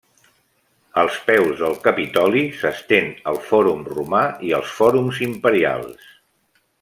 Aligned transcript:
Als 1.01 1.17
peus 1.27 1.59
del 1.65 1.75
Capitoli 1.83 2.41
s'estén 2.63 3.11
el 3.33 3.39
Fòrum 3.51 3.87
Romà 3.93 4.23
i 4.51 4.57
els 4.61 4.73
Fòrums 4.81 5.21
Imperials. 5.31 6.09